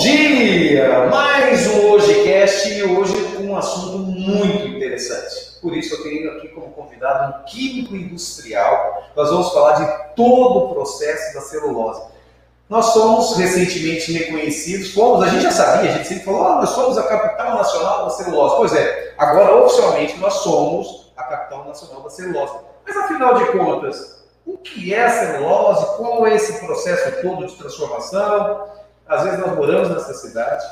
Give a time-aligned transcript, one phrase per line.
[0.00, 1.08] Dia!
[1.10, 5.58] Mais um HojeCast e hoje com um assunto muito interessante.
[5.60, 9.10] Por isso eu tenho aqui como convidado um químico industrial.
[9.14, 12.00] Nós vamos falar de todo o processo da celulose.
[12.66, 16.70] Nós somos recentemente reconhecidos, fomos, a gente já sabia, a gente sempre falou, ah, nós
[16.70, 18.56] somos a capital nacional da celulose.
[18.56, 22.54] Pois é, agora oficialmente nós somos a capital nacional da celulose.
[22.86, 25.84] Mas afinal de contas, o que é a celulose?
[25.98, 28.79] Qual é esse processo todo de transformação?
[29.10, 30.64] Às vezes nós moramos nessa cidade,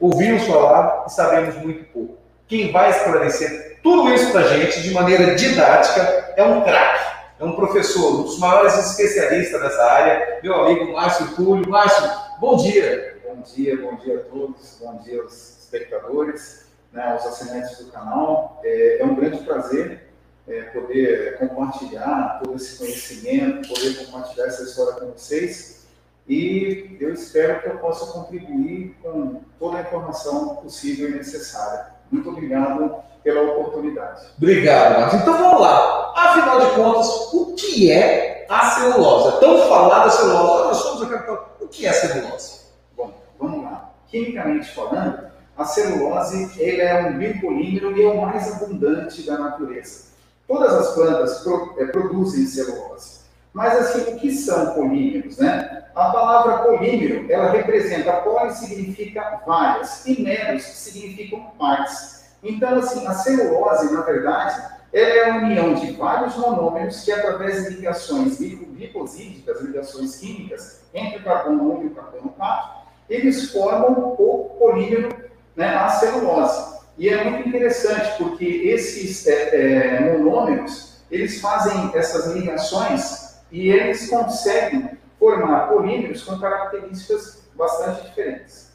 [0.00, 2.16] ouvimos falar e sabemos muito pouco.
[2.48, 7.04] Quem vai esclarecer tudo isso para a gente de maneira didática é um craque,
[7.38, 11.68] é um professor, um dos maiores especialistas dessa área, meu amigo Márcio Túlio.
[11.68, 13.20] Márcio, bom dia.
[13.22, 18.62] Bom dia, bom dia a todos, bom dia aos espectadores, né, aos assinantes do canal.
[18.64, 20.08] É, é um grande prazer
[20.48, 25.83] é, poder compartilhar todo esse conhecimento, poder compartilhar essa história com vocês
[26.28, 31.92] e eu espero que eu possa contribuir com toda a informação possível e necessária.
[32.10, 34.22] Muito obrigado pela oportunidade.
[34.38, 35.20] Obrigado, Marcos.
[35.20, 36.12] Então vamos lá.
[36.16, 39.36] Afinal de contas, o que é a celulose?
[39.36, 40.64] É tão falada celulose.
[40.64, 41.56] Nós somos a capital.
[41.60, 42.60] O que é a celulose?
[42.96, 43.92] Bom, vamos lá.
[44.08, 50.14] Quimicamente falando, a celulose ele é um biopolímero e é o mais abundante da natureza.
[50.46, 53.13] Todas as plantas pro, é, produzem celulose.
[53.54, 55.84] Mas assim, o que são polímeros, né?
[55.94, 62.24] A palavra polímero, ela representa, poli significa várias e meros significam partes.
[62.42, 64.60] Então, assim, a celulose, na verdade,
[64.92, 71.18] ela é a união de vários monômeros que, através de ligações gliposídicas, ligações químicas, entre
[71.18, 72.70] o carbono 1 e o carbono 4,
[73.08, 75.14] eles formam o polímero,
[75.54, 76.74] né, a celulose.
[76.98, 83.23] E é muito interessante, porque esses é, é, monômeros, eles fazem essas ligações
[83.54, 88.74] e eles conseguem formar polímeros com características bastante diferentes.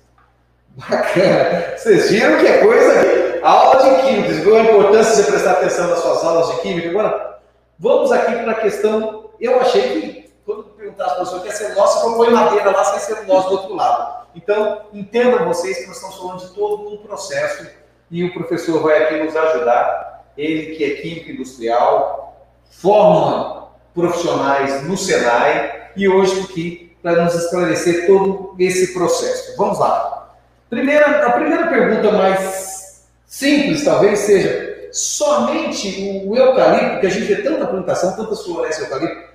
[0.69, 1.77] Bacana!
[1.77, 5.89] Vocês viram que é coisa Aula de química, viu a importância de você prestar atenção
[5.89, 6.89] nas suas aulas de química.
[6.89, 7.39] Agora,
[7.77, 9.31] vamos aqui para a questão.
[9.37, 13.47] Eu achei que, quando perguntasse para o que é celulose, propõe madeira lá sem celulose
[13.47, 14.27] do outro lado.
[14.33, 17.67] Então, entendam vocês que nós estamos falando de todo um processo
[18.09, 20.25] e o professor vai aqui nos ajudar.
[20.37, 23.58] Ele que é químico industrial, forma
[23.99, 29.55] profissionais no Senai e hoje aqui para nos esclarecer todo esse processo.
[29.57, 30.35] Vamos lá.
[30.69, 37.41] Primeira, a primeira pergunta mais simples talvez seja somente o eucalipto, que a gente vê
[37.41, 39.29] tanta plantação, tantas florestas de eucalipto,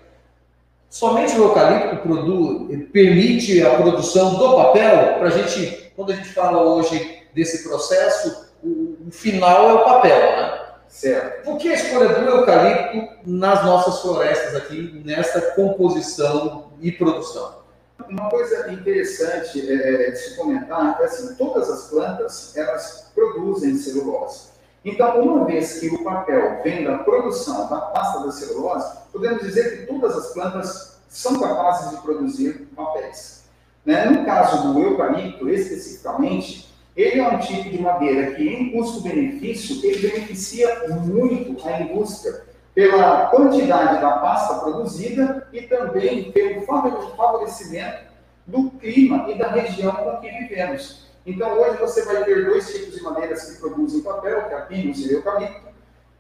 [0.91, 6.29] somente o eucalipto produz, permite a produção do papel, para a gente, quando a gente
[6.29, 10.54] fala hoje desse processo, o, o final é o papel, né?
[10.95, 11.45] Certo.
[11.45, 17.65] Por que a escolha do eucalipto nas nossas florestas aqui, nessa composição e produção?
[18.09, 23.77] Uma coisa interessante é, é, de se comentar é assim, todas as plantas, elas produzem
[23.77, 24.51] celulose.
[24.85, 29.81] Então, uma vez que o papel vem da produção da pasta da celulose, podemos dizer
[29.81, 33.43] que todas as plantas são capazes de produzir papéis.
[33.85, 34.05] Né?
[34.05, 40.09] No caso do eucalipto, especificamente, ele é um tipo de madeira que, em custo-benefício, ele
[40.09, 42.45] beneficia muito a indústria
[42.75, 48.05] pela quantidade da pasta produzida e também pelo favorecimento
[48.47, 51.05] do clima e da região com que vivemos.
[51.27, 54.61] Então, hoje você vai ter dois tipos de madeiras que produzem papel, que é a
[54.63, 55.75] pinus e o eucalipto.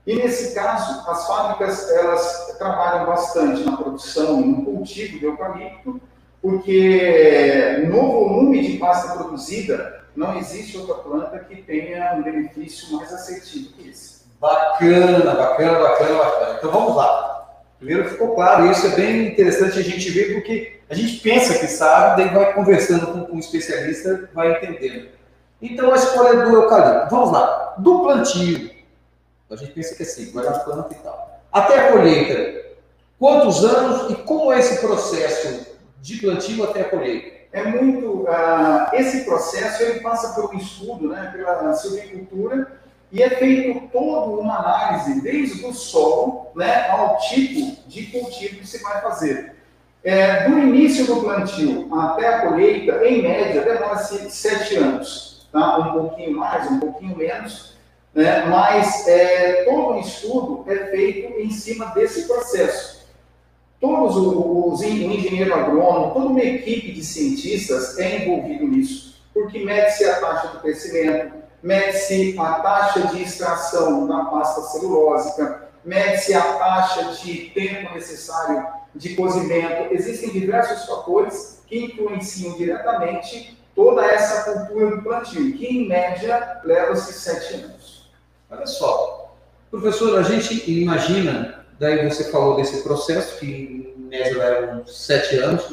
[0.06, 6.01] E nesse caso, as fábricas elas trabalham bastante na produção e no cultivo de eucalipto,
[6.44, 13.11] porque no volume de pasta produzida, não existe outra planta que tenha um benefício mais
[13.14, 14.25] assertivo que esse.
[14.38, 16.56] Bacana, bacana, bacana, bacana.
[16.58, 17.49] Então vamos lá.
[17.79, 21.67] Primeiro ficou claro, isso é bem interessante a gente ver, porque a gente pensa que
[21.67, 25.08] sabe, daí vai conversando com, um especialista, vai entendendo.
[25.62, 27.08] Então a escolha é do eucalipto.
[27.08, 27.75] Vamos lá.
[27.79, 28.70] Do plantio,
[29.50, 31.41] a gente pensa que é assim, na planta e tal.
[31.50, 32.69] Até a colheita,
[33.19, 35.74] quantos anos e como é esse processo
[36.05, 37.45] de plantio até a colheita?
[37.55, 38.25] é muito.
[38.25, 42.81] Uh, esse processo ele passa por um estudo né, pela silvicultura
[43.12, 48.67] e é feito toda uma análise, desde o solo né, ao tipo de cultivo que
[48.67, 49.55] se vai fazer.
[50.03, 55.49] É, do início do plantio até a colheita, em média, demora-se sete anos.
[55.53, 55.79] Tá?
[55.79, 57.77] Um pouquinho mais, um pouquinho menos,
[58.12, 58.45] né?
[58.47, 62.94] mas é, todo o estudo é feito em cima desse processo
[63.84, 65.52] todos os, os o engenheiro
[66.14, 72.34] toda uma equipe de cientistas é envolvido nisso, porque mede-se a taxa de crescimento, mede-se
[72.38, 79.92] a taxa de extração da pasta celulósica, mede-se a taxa de tempo necessário de cozimento.
[79.92, 87.54] Existem diversos fatores que influenciam diretamente toda essa cultura plantio, que em média leva-se sete
[87.54, 88.10] anos.
[88.50, 89.34] Olha só,
[89.70, 95.64] professor, a gente imagina, daí você falou desse processo, que em média uns sete anos,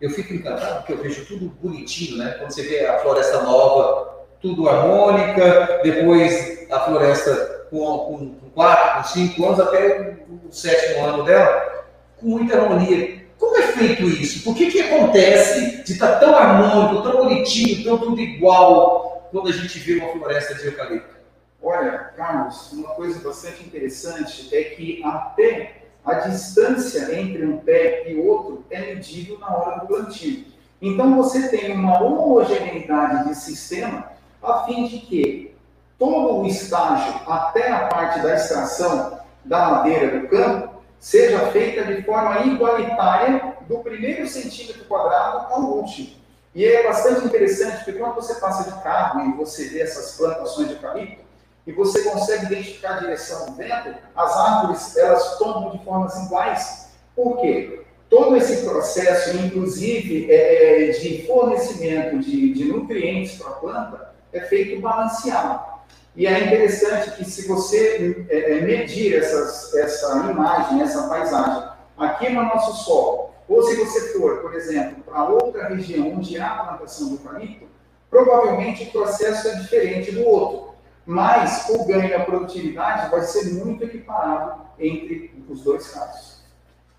[0.00, 2.36] eu fico encantado porque eu vejo tudo bonitinho, né?
[2.38, 9.02] Quando você vê a floresta nova, tudo harmônica, depois a floresta com, com, com quatro,
[9.02, 11.84] com cinco anos, até o sétimo ano dela,
[12.16, 13.20] com muita harmonia.
[13.36, 14.44] Como é feito isso?
[14.44, 19.52] Por que, que acontece de estar tão harmônico, tão bonitinho, tão tudo igual, quando a
[19.52, 21.19] gente vê uma floresta de eucalipto?
[21.62, 28.18] Olha, Carlos, uma coisa bastante interessante é que até a distância entre um pé e
[28.18, 30.46] outro é medível na hora do plantio.
[30.80, 34.10] Então você tem uma homogeneidade de sistema
[34.42, 35.54] a fim de que
[35.98, 42.02] todo o estágio até a parte da extração da madeira do campo seja feita de
[42.02, 46.18] forma igualitária do primeiro centímetro quadrado ao último.
[46.54, 50.68] E é bastante interessante porque quando você passa de carro e você vê essas plantações
[50.68, 51.29] de eucalipto,
[51.66, 56.90] e você consegue identificar a direção do vento, as árvores elas tomam de formas iguais.
[57.14, 57.82] Por quê?
[58.08, 64.40] Todo esse processo, inclusive é, é, de fornecimento de, de nutrientes para a planta, é
[64.40, 65.70] feito balanceado.
[66.16, 72.30] E é interessante que se você é, é, medir essas, essa imagem, essa paisagem, aqui
[72.30, 77.10] no nosso solo, ou se você for, por exemplo, para outra região onde há plantação
[77.10, 77.66] do eucalipto,
[78.08, 80.69] provavelmente o processo é diferente do outro
[81.06, 86.40] mas o ganho da produtividade vai ser muito equiparado entre os dois casos.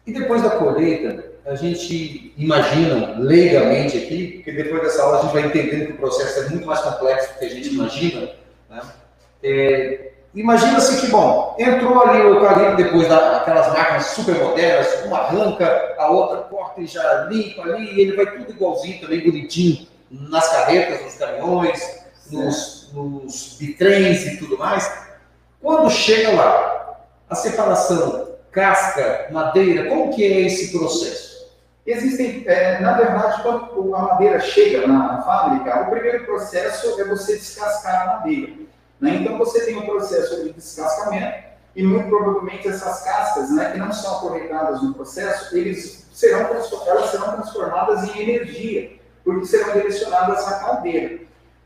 [0.06, 5.34] E depois da colheita, a gente imagina legalmente aqui, porque depois dessa aula a gente
[5.34, 8.32] vai entendendo que o processo é muito mais complexo do que a gente imagina.
[8.70, 8.82] Né?
[9.44, 15.96] É, Imagina-se que, bom, entrou ali o eucalipto depois daquelas máquinas super modernas, uma arranca,
[15.98, 20.50] a outra corta e já limpa ali, e ele vai tudo igualzinho também, bonitinho, nas
[20.50, 22.01] carretas, nos caminhões,
[22.32, 24.92] nos, nos bitrens e tudo mais.
[25.62, 31.32] Quando chega lá, a separação casca, madeira, como que é esse processo?
[31.86, 37.38] Existem, é, na verdade, quando a madeira chega na fábrica, o primeiro processo é você
[37.38, 38.54] descascar a madeira.
[39.00, 39.16] Né?
[39.16, 43.92] Então você tem um processo de descascamento e muito provavelmente essas cascas, né, que não
[43.92, 46.50] são aproveitadas no processo, eles serão,
[46.86, 48.92] elas serão transformadas em energia,
[49.24, 51.21] porque serão direcionadas à caldeira.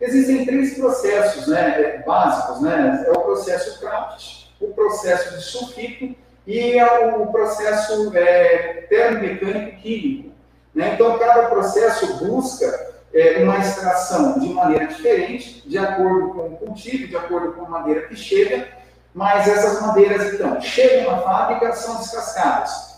[0.06, 3.06] Existem três processos né, básicos, né?
[3.08, 6.16] É o processo craft, o processo de sulfito
[6.46, 10.30] e o processo é, termomecânico químico.
[10.74, 10.94] Né?
[10.94, 17.08] Então, cada processo busca é, uma extração de maneira diferente, de acordo com o cultivo,
[17.08, 18.68] de acordo com a madeira que chega,
[19.14, 22.95] mas essas madeiras, então, chegam na fábrica, são descascadas.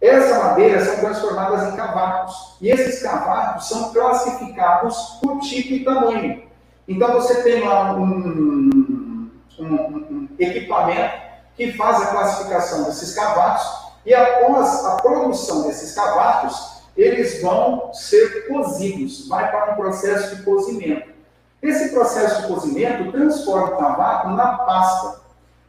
[0.00, 2.56] Essas madeiras são transformadas em cavacos.
[2.60, 6.42] E esses cavacos são classificados por tipo e tamanho.
[6.88, 9.30] Então você tem lá um, um,
[9.60, 11.20] um equipamento
[11.54, 18.48] que faz a classificação desses cavacos e após a produção desses cavacos, eles vão ser
[18.48, 21.10] cozidos, vai para um processo de cozimento.
[21.62, 25.20] Esse processo de cozimento transforma o cavaco na pasta.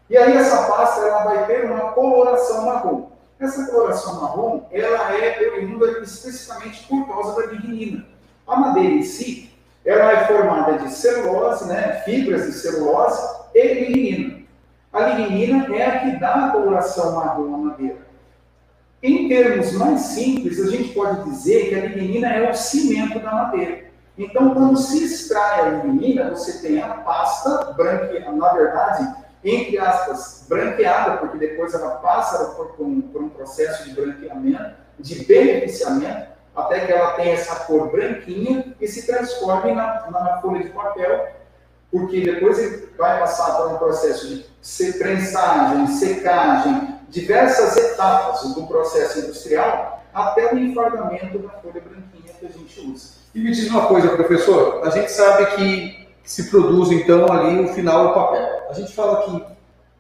[0.10, 3.11] E aí essa pasta ela vai ter uma coloração marrom.
[3.42, 8.06] Essa coloração marrom, ela é oriunda especificamente por causa da lignina.
[8.46, 9.52] A madeira em si,
[9.84, 13.20] ela é formada de celulose, né, fibras de celulose
[13.56, 14.42] e lignina.
[14.94, 17.98] A lignina é a que dá a coloração marrom à madeira.
[19.02, 23.32] Em termos mais simples, a gente pode dizer que a lignina é o cimento da
[23.32, 23.86] madeira.
[24.20, 30.46] Então, quando se extrai a lignina, você tem a pasta branca, na verdade, entre aspas,
[30.48, 36.86] branqueada, porque depois ela passa por um, por um processo de branqueamento, de beneficiamento, até
[36.86, 41.28] que ela tenha essa cor branquinha e se transforme na, na folha de papel,
[41.90, 49.20] porque depois ele vai passar por um processo de prensagem, secagem, diversas etapas do processo
[49.20, 53.22] industrial, até o enfardamento da folha branquinha que a gente usa.
[53.34, 56.01] E me diz uma coisa, professor, a gente sabe que
[56.32, 58.64] se produz então ali o final do papel.
[58.70, 59.44] A gente fala que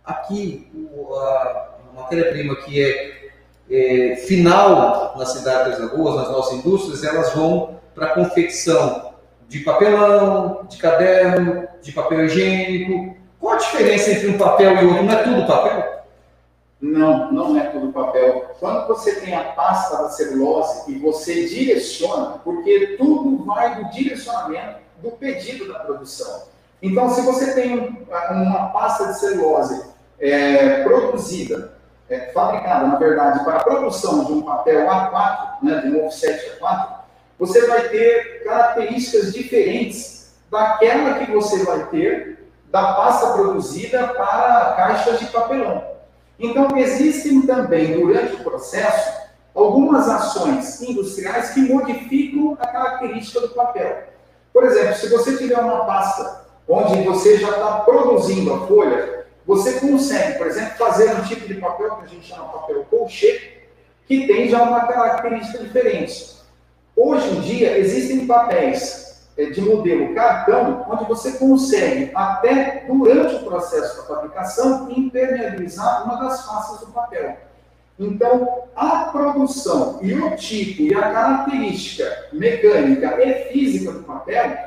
[0.06, 0.72] aqui
[1.14, 3.32] a matéria-prima que é,
[3.70, 9.12] é, final na cidade das Lagoas, nas nossas indústrias, elas vão para a confecção
[9.50, 13.18] de papelão, de caderno, de papel higiênico.
[13.38, 15.04] Qual a diferença entre um papel e outro?
[15.04, 16.02] Não é tudo papel?
[16.80, 18.56] Não, não é tudo papel.
[18.58, 24.80] Quando você tem a pasta da celulose e você direciona, porque tudo vai do direcionamento
[25.02, 26.44] do pedido da produção.
[26.82, 29.84] Então, se você tem uma pasta de celulose
[30.20, 31.74] é, produzida,
[32.10, 36.60] é, fabricada, na verdade, para a produção de um papel A4, né, de um offset
[36.60, 37.02] A4,
[37.38, 45.20] você vai ter características diferentes daquela que você vai ter da pasta produzida para caixas
[45.20, 45.84] de papelão.
[46.40, 49.22] Então, existem também, durante o processo,
[49.54, 54.11] algumas ações industriais que modificam a característica do papel.
[54.54, 59.80] Por exemplo, se você tiver uma pasta onde você já está produzindo a folha, você
[59.80, 63.64] consegue, por exemplo, fazer um tipo de papel que a gente chama papel colchê,
[64.06, 66.38] que tem já uma característica diferente.
[66.96, 73.44] Hoje em dia, existem papéis eh, de modelo cartão, onde você consegue, até durante o
[73.44, 77.38] processo da fabricação, impermeabilizar uma das faces do papel.
[78.00, 84.58] Então, a produção e o tipo e a característica mecânica e física do papel,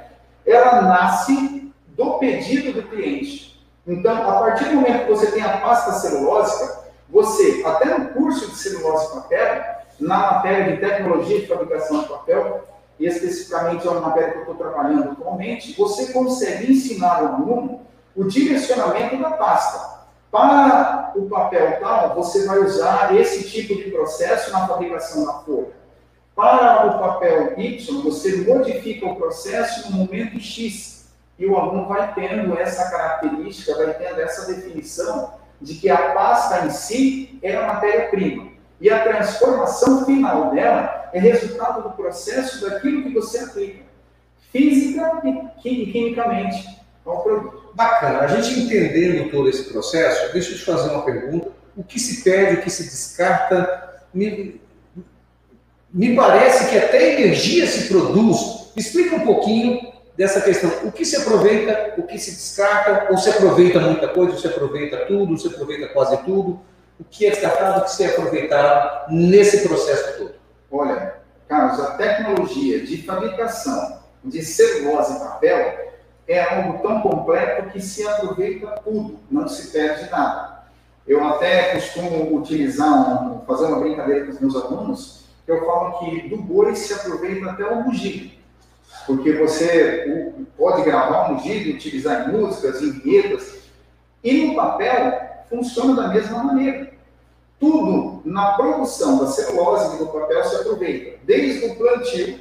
[0.46, 3.64] ela nasce do pedido do cliente.
[3.86, 8.50] Então, a partir do momento que você tem a pasta celulósica, você, até no curso
[8.50, 9.64] de celulose e papel,
[10.00, 12.64] na matéria de tecnologia de fabricação de papel,
[12.98, 17.80] e especificamente é uma matéria que eu estou trabalhando atualmente, você consegue ensinar ao aluno
[18.16, 19.93] o direcionamento da pasta.
[20.34, 25.68] Para o papel tal, você vai usar esse tipo de processo na fabricação da folha.
[26.34, 31.08] Para o papel Y, você modifica o processo no momento X.
[31.38, 36.66] E o aluno vai tendo essa característica, vai tendo essa definição de que a pasta
[36.66, 38.48] em si é a matéria-prima.
[38.80, 43.84] E a transformação final dela é resultado do processo daquilo que você aplica,
[44.50, 45.22] física
[45.64, 47.63] e quimicamente, ao produto.
[47.74, 48.20] Bacana.
[48.20, 51.50] A gente entendendo todo esse processo, deixa eu te fazer uma pergunta.
[51.76, 54.60] O que se perde, o que se descarta, me,
[55.92, 58.70] me parece que até energia se produz.
[58.76, 60.70] Explica um pouquinho dessa questão.
[60.84, 64.46] O que se aproveita, o que se descarta, ou se aproveita muita coisa, ou se
[64.46, 66.60] aproveita tudo, ou se aproveita quase tudo.
[66.98, 70.34] O que é descartado, o que se é aproveitado nesse processo todo?
[70.70, 71.16] Olha,
[71.48, 75.93] Carlos, a tecnologia de fabricação de celulose e papel
[76.26, 80.64] é algo tão completo que se aproveita tudo, não se perde nada.
[81.06, 85.98] Eu até costumo utilizar, um, fazer uma brincadeira com os meus alunos, que eu falo
[85.98, 88.30] que do boi se aproveita até o bugio.
[89.06, 93.58] Porque você pode gravar um bugio, utilizar em músicas, em vinhetas,
[94.22, 96.90] e no papel funciona da mesma maneira.
[97.60, 102.38] Tudo na produção da celulose e do papel se aproveita, desde o plantio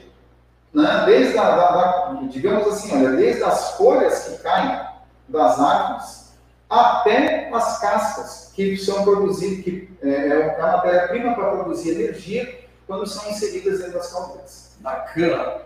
[0.73, 1.03] né?
[1.05, 4.81] desde a, da, da, digamos assim, olha, desde as folhas que caem
[5.29, 6.23] das árvores
[6.69, 13.07] até as cascas que são produzidas, que é, é a matéria-prima para produzir energia quando
[13.07, 14.75] são inseridas dentro das caldeiras.
[14.79, 15.61] Bacana.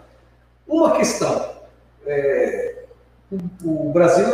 [0.67, 1.57] Uma questão.
[2.05, 2.83] É,
[3.31, 4.25] o, o, Brasil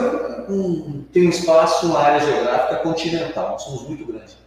[0.49, 4.37] um, tem um espaço, uma área geográfica continental, somos muito grandes.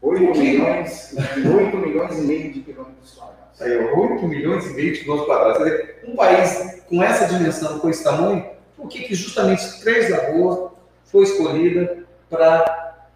[0.00, 3.47] 8 milhões, 8 milhões e meio de quilômetros quadrados.
[3.60, 5.80] Aí, 8 milhões e meio de quilômetros quadrados.
[6.06, 8.46] Um país com essa dimensão, com esse tamanho,
[8.76, 10.70] por que, que justamente Três Lagoas
[11.04, 13.06] foi escolhida para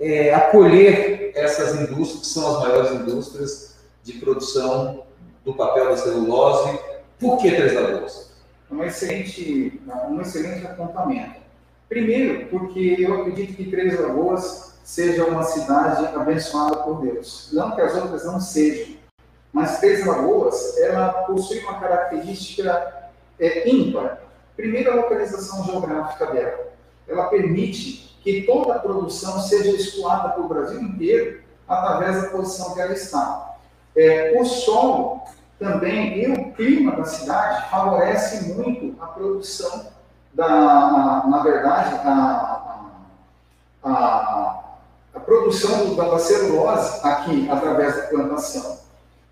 [0.00, 5.04] é, acolher essas indústrias, que são as maiores indústrias de produção
[5.44, 6.78] do papel da celulose?
[7.18, 8.32] Por que Três Lagoas?
[8.70, 11.40] Um excelente, um excelente apontamento.
[11.88, 17.50] Primeiro, porque eu acredito que Três Lagoas seja uma cidade abençoada por Deus.
[17.52, 18.95] Não que as outras não sejam,
[19.56, 23.08] mas Três Lagoas, ela possui uma característica
[23.40, 24.18] é, ímpar.
[24.54, 26.72] Primeiro, a localização geográfica dela.
[27.08, 32.82] Ela permite que toda a produção seja escoada pelo Brasil inteiro através da posição que
[32.82, 33.56] ela está.
[33.96, 35.22] É, o solo
[35.58, 39.86] também e o clima da cidade favorece muito a produção
[40.34, 42.92] da, na verdade, a,
[43.82, 44.64] a, a,
[45.14, 48.84] a produção da celulose aqui através da plantação.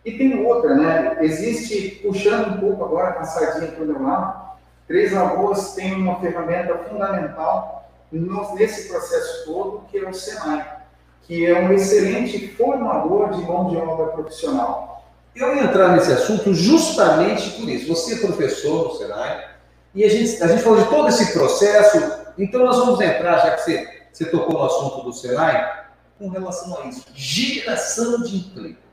[0.05, 1.17] E tem outra, né?
[1.21, 4.45] Existe, puxando um pouco agora com a sardinha para o meu lado,
[4.87, 10.79] Três Lagoas tem uma ferramenta fundamental nesse processo todo, que é o Senai,
[11.23, 15.05] que é um excelente formador de mão de obra profissional.
[15.35, 17.89] Eu ia entrar nesse assunto justamente por isso.
[17.89, 19.55] Você é professor no Senai,
[19.95, 21.99] e a gente, a gente falou de todo esse processo,
[22.37, 25.85] então nós vamos entrar, já que você, você tocou no assunto do Senai,
[26.19, 27.07] com relação a isso.
[27.15, 28.84] Geração de emprego.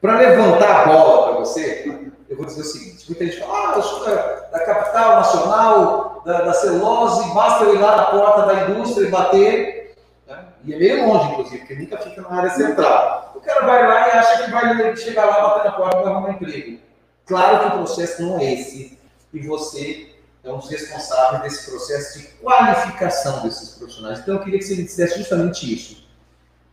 [0.00, 3.76] Para levantar a bola para você, eu vou dizer o seguinte: muita gente fala, ah,
[3.76, 4.14] eu sou da,
[4.52, 9.10] da capital nacional, da, da, celulose, basta eu ir lá na porta da indústria e
[9.10, 9.96] bater.
[10.26, 10.44] Né?
[10.64, 13.32] E é meio longe, inclusive, porque nunca fica na área central.
[13.34, 16.12] O cara vai lá e acha que vai chegar lá, bater na porta e vai
[16.12, 16.78] arrumar emprego.
[17.26, 18.98] Claro que o processo não é esse.
[19.34, 20.14] E você
[20.44, 24.20] é um dos responsáveis desse processo de qualificação desses profissionais.
[24.20, 26.06] Então, eu queria que você me dissesse justamente isso.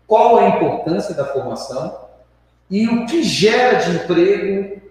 [0.08, 2.05] Qual a importância da formação
[2.70, 4.82] e o que gera de emprego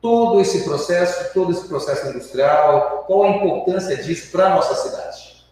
[0.00, 3.04] todo esse processo, todo esse processo industrial?
[3.06, 5.44] Qual a importância disso para a nossa cidade?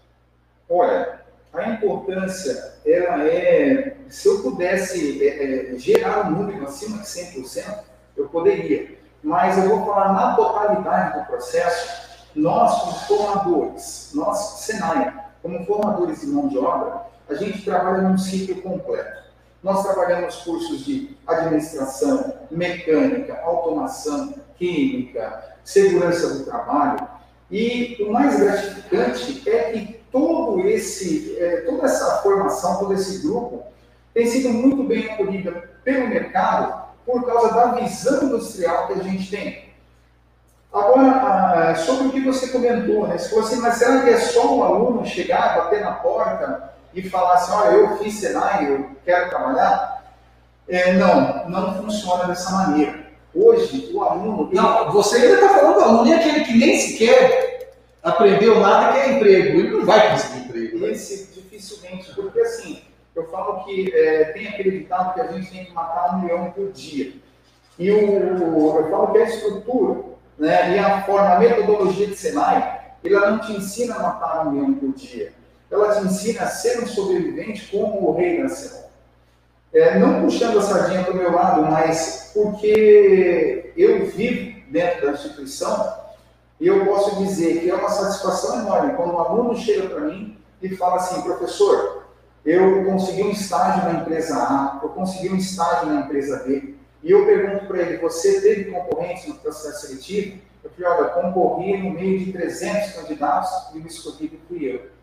[0.69, 1.21] Olha,
[1.55, 7.81] a importância, ela é, se eu pudesse é, é, gerar um número acima de 100%,
[8.17, 8.99] eu poderia.
[9.23, 16.21] Mas eu vou falar na totalidade do processo, nós como formadores, nós, Senai, como formadores
[16.21, 19.18] de mão de obra, a gente trabalha num ciclo completo.
[19.62, 27.09] Nós trabalhamos cursos de administração, mecânica, automação, química, segurança do trabalho.
[27.50, 33.65] E o mais gratificante é que todo esse, é, toda essa formação, todo esse grupo,
[34.15, 39.31] tem sido muito bem acolhida pelo mercado por causa da visão industrial que a gente
[39.31, 39.69] tem.
[40.73, 43.17] Agora, sobre o que você comentou, né?
[43.17, 47.35] Se você, mas será que é só o aluno chegar, bater na porta e falar
[47.35, 50.14] assim, olha, eu fiz Senai, eu quero trabalhar?
[50.68, 53.09] É, não, não funciona dessa maneira.
[53.35, 54.50] Hoje, o aluno...
[54.52, 59.16] Não, você ainda está falando do aluno, e aquele que nem sequer aprendeu nada quer
[59.16, 59.59] emprego.
[59.59, 60.78] Ele não vai conseguir emprego.
[60.78, 60.90] Né?
[60.90, 62.83] Esse, dificilmente, porque assim,
[63.14, 66.50] eu falo que é, tem aquele ditado que a gente tem que matar um leão
[66.50, 67.12] por dia.
[67.78, 70.00] E o, eu falo que a estrutura
[70.38, 74.54] né, e a forma, a metodologia de Senai, ela não te ensina a matar um
[74.54, 75.33] leão por dia.
[75.71, 78.89] Ela te ensina a ser um sobrevivente como o rei da selva.
[79.73, 85.13] É, não puxando a sardinha para o meu lado, mas porque eu vivo dentro da
[85.13, 85.99] instituição
[86.61, 90.39] e eu posso dizer que é uma satisfação enorme quando um aluno chega para mim
[90.63, 92.09] e fala assim, professor,
[92.45, 97.11] eu consegui um estágio na empresa A, eu consegui um estágio na empresa B, e
[97.11, 100.40] eu pergunto para ele, você teve concorrentes no processo seletivo?
[100.64, 104.98] Eu falei, olha, concorri no meio de 300 candidatos e o escolhido fui eu.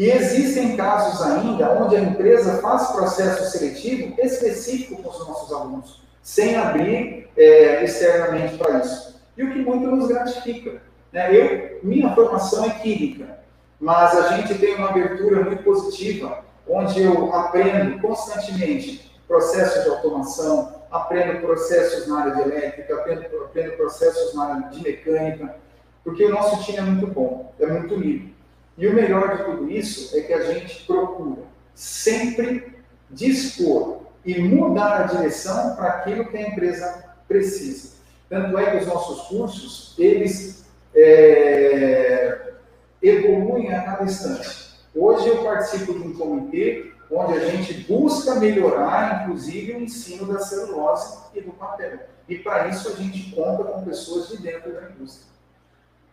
[0.00, 6.02] E existem casos ainda onde a empresa faz processo seletivo específico com os nossos alunos,
[6.22, 9.20] sem abrir é, externamente para isso.
[9.36, 10.80] E o que muito nos gratifica.
[11.12, 11.36] Né?
[11.36, 13.40] Eu, minha formação é química,
[13.78, 20.76] mas a gente tem uma abertura muito positiva, onde eu aprendo constantemente processos de automação,
[20.90, 25.56] aprendo processos na área de elétrica, aprendo, aprendo processos na área de mecânica,
[26.02, 28.39] porque o nosso time é muito bom, é muito livre.
[28.80, 31.42] E o melhor de tudo isso é que a gente procura
[31.74, 32.78] sempre
[33.10, 37.90] dispor e mudar a direção para aquilo que a empresa precisa.
[38.30, 40.64] Tanto é que os nossos cursos, eles
[40.94, 42.54] é,
[43.02, 44.70] evoluem a cada instante.
[44.94, 50.38] Hoje eu participo de um comitê onde a gente busca melhorar, inclusive, o ensino da
[50.38, 51.98] celulose e do papel.
[52.26, 55.28] E para isso a gente conta com pessoas de dentro da indústria.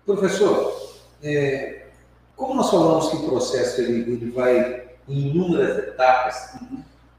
[0.06, 1.87] Professor, é,
[2.38, 6.54] como nós falamos que o processo ele, ele vai em inúmeras etapas,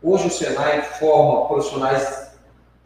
[0.03, 2.29] hoje o Senai forma profissionais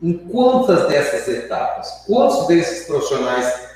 [0.03, 2.03] em quantas dessas etapas?
[2.07, 3.71] Quantos desses profissionais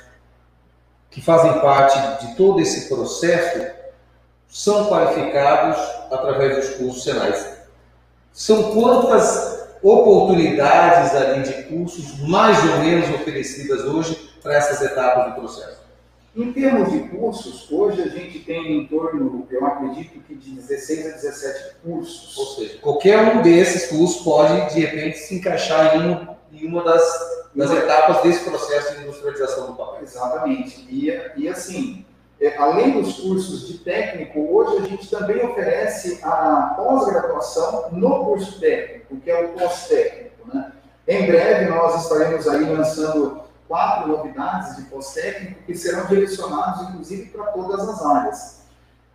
[1.09, 3.65] que fazem parte de todo esse processo
[4.49, 5.77] são qualificados
[6.11, 7.57] através dos cursos Senais.
[8.31, 15.39] São quantas oportunidades ali de cursos mais ou menos oferecidas hoje para essas etapas do
[15.39, 15.76] processo?
[16.37, 21.07] Em termos de cursos, hoje a gente tem em torno, eu acredito que de 16
[21.07, 22.37] a 17 cursos.
[22.37, 26.83] Ou seja, qualquer um desses cursos pode, de repente, se encaixar em, um, em uma
[26.83, 27.03] das,
[27.55, 30.03] das etapas desse processo de industrialização do papel.
[30.03, 30.85] Exatamente.
[30.87, 32.05] E, e assim,
[32.39, 38.59] é, além dos cursos de técnico, hoje a gente também oferece a pós-graduação no curso
[38.59, 40.47] técnico, que é o pós-técnico.
[40.53, 40.71] Né?
[41.07, 47.45] Em breve nós estaremos aí lançando quatro novidades de pós-técnico que serão direcionados, inclusive, para
[47.51, 48.61] todas as áreas.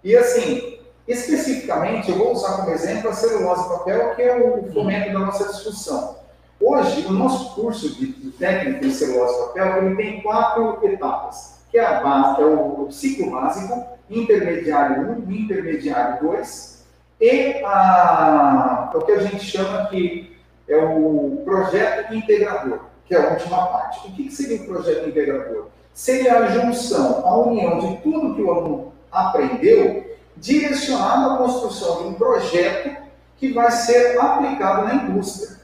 [0.05, 5.12] E assim, especificamente, eu vou usar como exemplo a celulose papel, que é o fomento
[5.12, 6.17] da nossa discussão.
[6.61, 11.87] Hoje, o nosso curso de, técnico em celulose papel, ele tem quatro etapas que é
[11.87, 16.85] a base, é o, ciclo básico, intermediário 1, intermediário 2,
[17.19, 20.37] e a, é o que a gente chama que
[20.69, 22.81] é o projeto integrador,
[23.12, 24.09] que é a última parte.
[24.09, 25.66] O que, seria o projeto integrador?
[25.92, 32.09] Seria a junção, a união de tudo que o aluno aprendeu, direcionado à construção de
[32.09, 32.96] um projeto
[33.37, 35.59] que vai ser aplicado na indústria.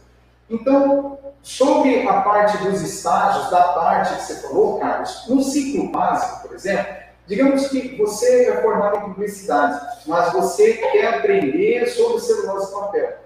[0.51, 6.47] Então, Sobre a parte dos estágios, da parte que você falou, Carlos, no ciclo básico,
[6.47, 6.95] por exemplo,
[7.27, 13.19] digamos que você é formado em publicidade, mas você quer aprender sobre celulose e papel.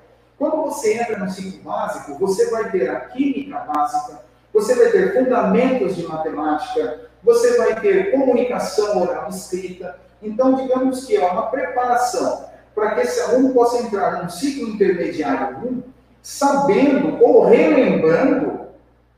[0.43, 5.15] Quando você entra no ciclo básico, você vai ter a química básica, você vai ter
[5.15, 10.01] fundamentos de matemática, você vai ter comunicação oral escrita.
[10.21, 15.59] Então, digamos que é uma preparação para que esse aluno possa entrar num ciclo intermediário
[15.59, 15.83] 1
[16.21, 18.63] sabendo ou relembrando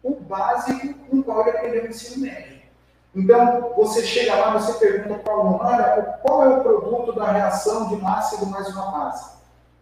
[0.02, 2.60] o básico no qual ele aprendeu no ensino médio.
[3.16, 5.58] Então, você chega lá, você pergunta para o aluno,
[6.20, 9.34] qual é o produto da reação de massa do mais uma base?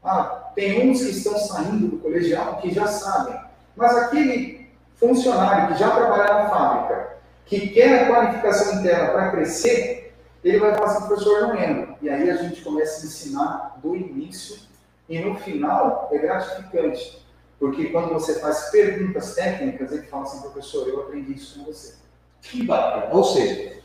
[0.04, 3.38] Ah, tem uns que estão saindo do colegial que já sabem,
[3.76, 10.14] mas aquele funcionário que já trabalha na fábrica, que quer a qualificação interna para crescer,
[10.42, 11.96] ele vai falar assim, professor, não lembro.
[12.02, 14.58] E aí a gente começa a ensinar do início
[15.08, 17.22] e no final é gratificante.
[17.60, 21.94] Porque quando você faz perguntas técnicas, ele fala assim, professor, eu aprendi isso com você.
[22.40, 23.06] Que bacana.
[23.12, 23.76] Ou seja,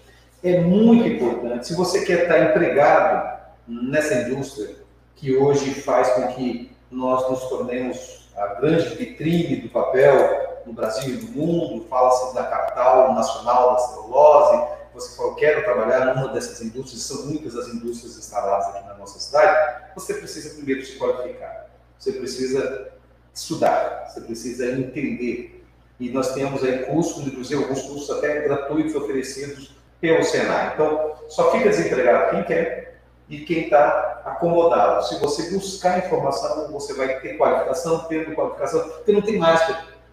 [0.43, 4.86] é muito importante, se você quer estar empregado nessa indústria
[5.17, 11.15] que hoje faz com que nós nos tornemos a grande vitrine do papel no Brasil
[11.15, 16.61] e no mundo, fala-se da capital nacional da celulose, você falou, quero trabalhar numa dessas
[16.61, 21.69] indústrias, são muitas as indústrias instaladas aqui na nossa cidade, você precisa primeiro se qualificar,
[21.97, 22.91] você precisa
[23.33, 25.65] estudar, você precisa entender.
[25.99, 30.73] E nós temos aí cursos, inclusive alguns cursos até gratuitos oferecidos pelo Senai.
[30.73, 32.96] Então, só fica desempregado quem quer
[33.29, 35.05] e quem está acomodado.
[35.07, 39.61] Se você buscar informação, você vai ter qualificação, tendo qualificação, porque não tem mais.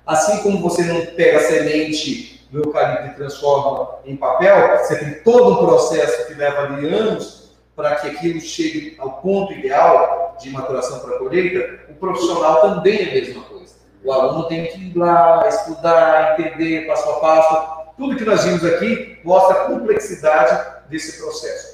[0.07, 5.15] Assim como você não pega a semente do eucalipto e transforma em papel, você tem
[5.23, 10.51] todo um processo que leva ali anos para que aquilo chegue ao ponto ideal de
[10.51, 13.75] maturação para colheita, o profissional também é a mesma coisa.
[14.05, 17.95] O aluno tem que ir lá, estudar, entender passo a passo.
[17.97, 21.74] Tudo que nós vimos aqui mostra a complexidade desse processo.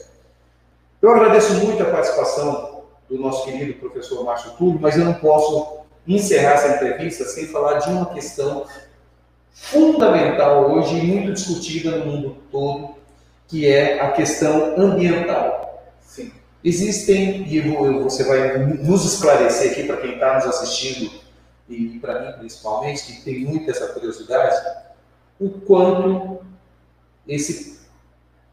[1.03, 5.81] Eu agradeço muito a participação do nosso querido professor Márcio Túlio, mas eu não posso
[6.07, 8.67] encerrar essa entrevista sem falar de uma questão
[9.53, 12.97] fundamental hoje e muito discutida no mundo todo,
[13.49, 15.83] que é a questão ambiental.
[16.03, 16.33] Sim.
[16.63, 17.61] Existem, e
[18.03, 21.11] você vai nos esclarecer aqui para quem está nos assistindo,
[21.67, 24.55] e para mim principalmente, que tem muita essa curiosidade,
[25.41, 26.45] o quanto
[27.27, 27.81] esse,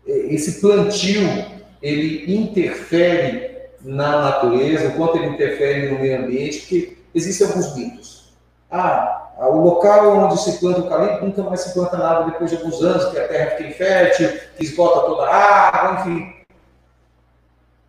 [0.05, 7.47] esse plantio ele interfere na natureza, o quanto ele interfere no meio ambiente, porque existem
[7.47, 8.33] alguns mitos.
[8.69, 12.57] Ah, o local onde se planta o eucalipto nunca mais se planta nada depois de
[12.57, 16.33] alguns anos, que a terra fica infértil, que esgota toda a água, enfim.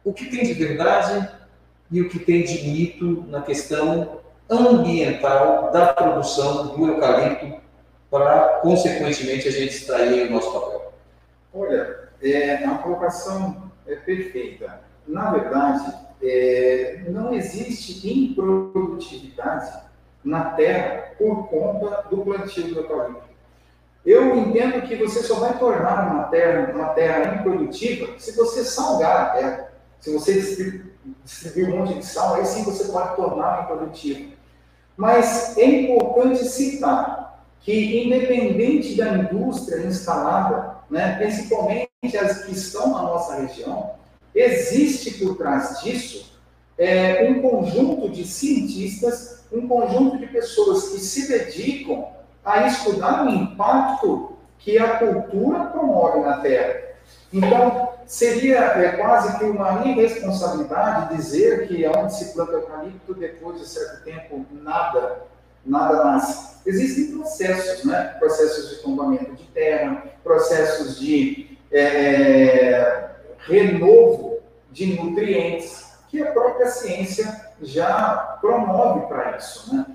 [0.04, 1.28] O que tem de verdade
[1.90, 7.60] e o que tem de mito na questão ambiental da produção do eucalipto
[8.10, 10.92] para, consequentemente, a gente extrair o nosso papel?
[11.52, 14.80] Olha, é, a colocação é perfeita.
[15.06, 19.72] Na verdade, é, não existe improdutividade
[20.22, 23.28] na terra por conta do plantio do eucalipto.
[24.04, 29.16] Eu entendo que você só vai tornar uma terra, uma terra improdutiva se você salgar
[29.16, 29.68] a terra.
[30.00, 30.82] Se você
[31.24, 34.32] distribuir um monte de sal, aí sim você pode tornar improdutiva.
[34.96, 43.02] Mas é importante citar que, independente da indústria instalada, né, principalmente as que estão na
[43.02, 43.94] nossa região,
[44.32, 46.38] existe por trás disso
[46.78, 52.06] é, um conjunto de cientistas um conjunto de pessoas que se dedicam
[52.44, 56.80] a estudar o impacto que a cultura promove na Terra.
[57.32, 63.66] Então, seria é, quase que uma irresponsabilidade dizer que onde se planta eucalipto, depois de
[63.66, 65.22] certo tempo, nada,
[65.64, 66.58] nada nasce.
[66.66, 68.16] Existem processos, né?
[68.18, 74.38] processos de tombamento de terra, processos de é, renovo
[74.70, 79.74] de nutrientes, que a própria ciência já promove para isso.
[79.74, 79.86] Né?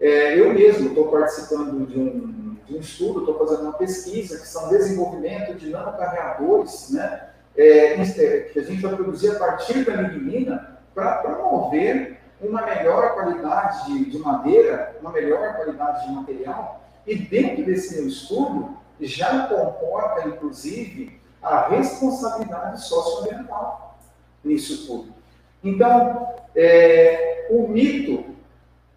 [0.00, 4.46] É, eu mesmo estou participando de um, de um estudo, estou fazendo uma pesquisa que
[4.46, 7.26] são desenvolvimento de nanocarreadores, né?
[7.56, 13.12] É, é, que a gente vai produzir a partir da lignina para promover uma melhor
[13.14, 16.88] qualidade de, de, madeira, uma melhor qualidade de material.
[17.06, 23.98] E dentro desse meu estudo já comporta, inclusive, a responsabilidade socioambiental
[24.44, 25.14] nisso tudo.
[25.62, 28.24] Então, é, o mito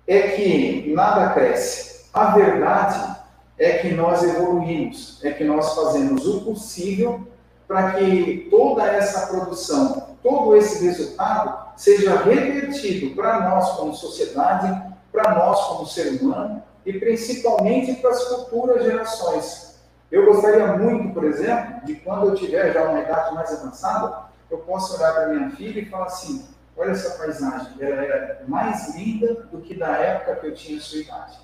[0.07, 2.05] é que nada cresce.
[2.13, 3.17] A verdade
[3.57, 7.27] é que nós evoluímos, é que nós fazemos o possível
[7.67, 15.35] para que toda essa produção, todo esse resultado seja revertido para nós como sociedade, para
[15.35, 19.72] nós como ser humano e principalmente para as futuras gerações.
[20.13, 24.59] Eu gostaria muito, por exemplo, de quando eu tiver já uma idade mais avançada, eu
[24.59, 26.45] possa olhar para minha filha e falar assim:
[26.77, 30.99] olha essa paisagem, ela era mais linda do que da época que eu tinha sua
[30.99, 31.39] idade.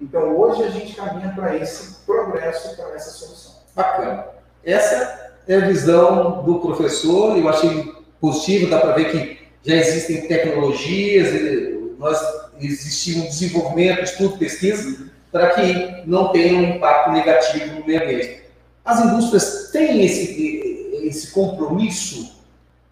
[0.00, 3.56] Então hoje a gente caminha para esse progresso, para essa solução.
[3.76, 4.28] Bacana.
[4.64, 10.26] Essa é a visão do professor, eu achei positivo, dá para ver que já existem
[10.26, 11.28] tecnologias,
[11.98, 12.18] nós
[12.58, 18.44] existia um desenvolvimento, estudo, pesquisa, para que não tenha um impacto negativo no meio ambiente.
[18.84, 22.40] As indústrias têm esse, esse compromisso?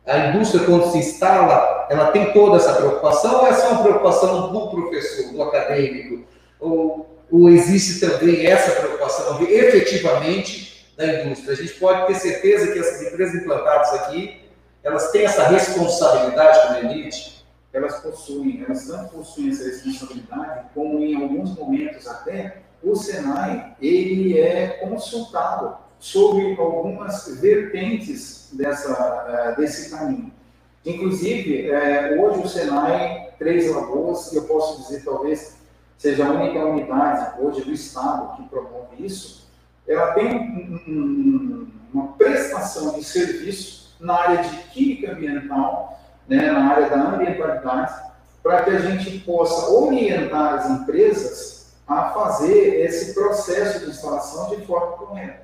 [0.05, 4.53] A indústria, quando se instala, ela tem toda essa preocupação ou é só uma preocupação
[4.53, 6.25] do professor, do acadêmico?
[6.59, 11.53] Ou, ou existe também essa preocupação efetivamente da indústria?
[11.53, 14.41] A gente pode ter certeza que essas empresas implantadas aqui,
[14.83, 17.42] elas têm essa responsabilidade com a elite?
[17.73, 24.39] Elas possuem, elas tanto possuem essa responsabilidade, como em alguns momentos até o Senai ele
[24.39, 30.33] é consultado sobre algumas vertentes dessa, eh, desse caminho.
[30.85, 35.57] Inclusive, eh, hoje o Senai Três Lagoas, eu posso dizer talvez
[35.97, 39.49] seja a única unidade hoje do Estado que promove isso,
[39.87, 46.71] ela tem um, um, uma prestação de serviço na área de química ambiental né, na
[46.71, 47.95] área da ambientalidade,
[48.43, 54.65] para que a gente possa orientar as empresas a fazer esse processo de instalação de
[54.67, 55.43] forma correta.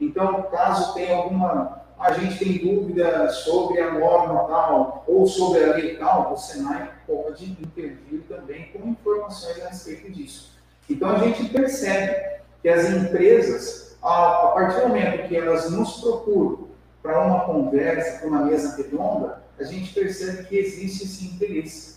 [0.00, 5.74] Então, caso tenha alguma, a gente tem dúvida sobre a norma tal ou sobre a
[5.74, 10.52] lei tal, o Senai pode intervir também com informações a respeito disso.
[10.88, 16.00] Então, a gente percebe que as empresas, a, a partir do momento que elas nos
[16.00, 16.68] procuram
[17.02, 21.96] para uma conversa, para uma mesa redonda, a gente percebe que existe esse interesse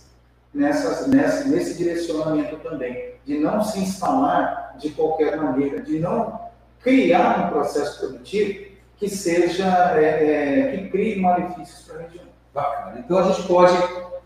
[0.52, 6.40] nessa, nessa, nesse direcionamento também, de não se instalar de qualquer maneira, de não
[6.80, 8.66] criar um processo produtivo
[8.96, 12.24] que seja, é, é, que crie malefícios para a região.
[12.54, 13.00] Bacana.
[13.04, 13.76] Então a gente pode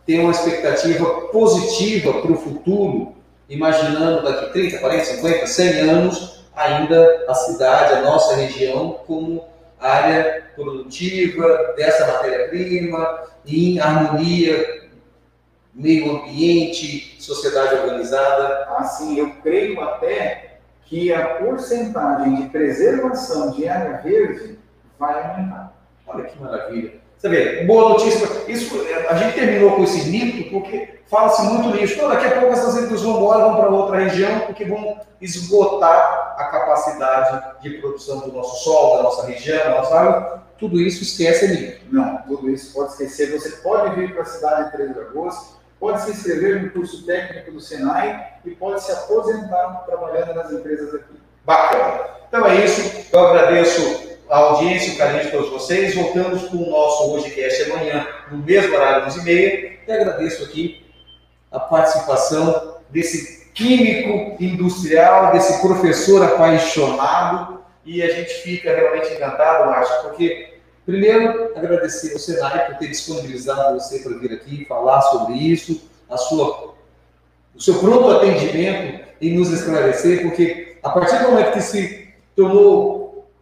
[0.07, 3.17] ter uma expectativa positiva para o futuro,
[3.49, 9.45] imaginando daqui 30, 40, 50, 100 anos, ainda a cidade, a nossa região, como
[9.81, 14.89] área produtiva dessa matéria-prima, em harmonia,
[15.75, 18.67] meio ambiente, sociedade organizada?
[18.77, 24.59] Assim, eu creio até que a porcentagem de preservação de área verde
[24.99, 25.73] vai aumentar.
[26.07, 27.00] Olha que maravilha.
[27.21, 28.27] Você vê, boa notícia.
[28.49, 31.93] Isso, a gente terminou com esse mito porque fala-se muito nisso.
[31.93, 36.35] Então, daqui a pouco essas indústrias vão embora, vão para outra região, porque vão esgotar
[36.39, 40.43] a capacidade de produção do nosso sol, da nossa região, da nossa água.
[40.59, 41.79] Tudo isso esquece ali.
[41.93, 43.39] Não, tudo isso pode esquecer.
[43.39, 45.37] Você pode vir para a cidade de Três Lagoas,
[45.79, 50.95] pode se inscrever no curso técnico do Senai e pode se aposentar trabalhando nas empresas
[50.95, 51.21] aqui.
[51.45, 52.01] Bacana.
[52.29, 53.09] Então é isso.
[53.13, 55.95] Eu agradeço a audiência, o carinho de todos vocês.
[55.95, 59.71] Voltamos com o nosso HojeCast amanhã, no mesmo horário, 11h30.
[59.89, 60.87] E agradeço aqui
[61.51, 67.61] a participação desse químico industrial, desse professor apaixonado.
[67.85, 70.55] E a gente fica realmente encantado, Márcio, porque,
[70.87, 76.17] primeiro, agradecer ao Senai por ter disponibilizado você para vir aqui falar sobre isso, a
[76.17, 76.75] sua,
[77.55, 83.00] o seu pronto atendimento e nos esclarecer, porque a partir do momento que se tornou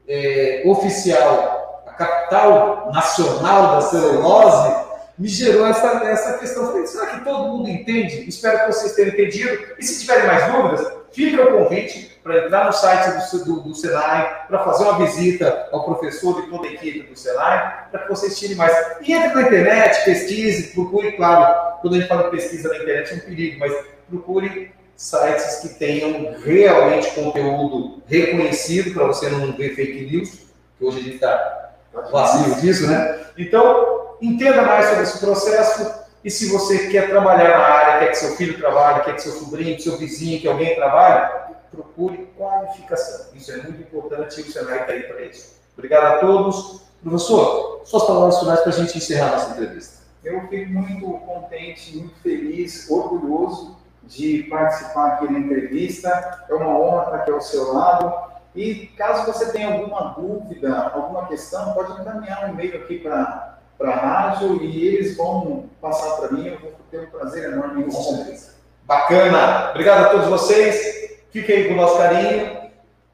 [0.09, 6.67] é, oficial a capital nacional da celulose, me gerou essa, essa questão.
[6.67, 8.29] Falei, será que todo mundo entende?
[8.29, 9.59] Espero que vocês tenham entendido.
[9.79, 13.75] E se tiverem mais dúvidas, fica o convite para entrar no site do, do, do
[13.75, 18.09] Senai, para fazer uma visita ao professor e toda a equipe do Senai, para que
[18.09, 18.73] vocês tirem mais.
[19.01, 23.17] E entre na internet, pesquise, procure, claro, quando a gente fala pesquisa na internet é
[23.17, 23.73] um perigo, mas
[24.09, 30.31] procure sites que tenham realmente conteúdo reconhecido, para você não ver fake news,
[30.77, 31.71] que hoje a gente está
[32.11, 33.27] vazio disso, né?
[33.39, 38.19] Então, entenda mais sobre esse processo e se você quer trabalhar na área, quer que
[38.19, 41.31] seu filho trabalhe, quer que seu sobrinho, que seu vizinho, que alguém trabalhe,
[41.71, 43.27] procure qualificação.
[43.37, 45.55] Isso é muito importante e o Senai está aí para isso.
[45.75, 46.83] Obrigado a todos.
[47.01, 49.99] Professor, suas palavras finais para a gente encerrar nossa entrevista.
[50.25, 56.45] Eu fico muito contente, muito feliz, orgulhoso de participar aqui na entrevista.
[56.49, 58.29] É uma honra estar aqui ao seu lado.
[58.55, 63.91] E caso você tenha alguma dúvida, alguma questão, pode encaminhar um e-mail aqui para a
[63.91, 66.49] rádio e eles vão passar para mim.
[66.49, 68.37] Eu vou ter um prazer enorme em responder.
[68.85, 69.71] Bacana!
[69.71, 71.19] Obrigado a todos vocês.
[71.31, 72.59] Fiquem aí com o nosso carinho.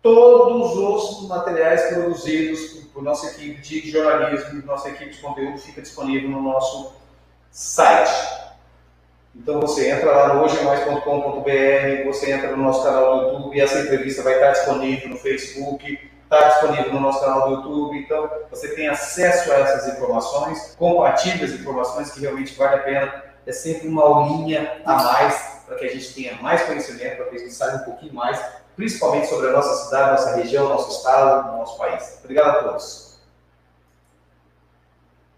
[0.01, 6.31] Todos os materiais produzidos por nossa equipe de jornalismo, nossa equipe de conteúdo, fica disponível
[6.31, 6.93] no nosso
[7.51, 8.44] site.
[9.37, 14.23] Então você entra lá no hojemais.com.br, você entra no nosso canal do YouTube, essa entrevista
[14.23, 18.89] vai estar disponível no Facebook, está disponível no nosso canal do YouTube, então você tem
[18.89, 23.25] acesso a essas informações, compartilhe as informações que realmente vale a pena.
[23.47, 27.37] É sempre uma aulinha a mais para que a gente tenha mais conhecimento, para que
[27.37, 28.41] a gente saiba um pouquinho mais,
[28.77, 32.19] principalmente sobre a nossa cidade, nossa região, nosso estado, nosso país.
[32.23, 33.04] Obrigado a todos.